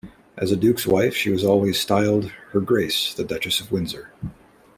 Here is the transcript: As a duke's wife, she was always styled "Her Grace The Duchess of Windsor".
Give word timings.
As 0.35 0.51
a 0.51 0.55
duke's 0.55 0.87
wife, 0.87 1.13
she 1.15 1.29
was 1.29 1.43
always 1.43 1.79
styled 1.79 2.31
"Her 2.53 2.59
Grace 2.59 3.13
The 3.13 3.23
Duchess 3.23 3.59
of 3.61 3.71
Windsor". 3.71 4.11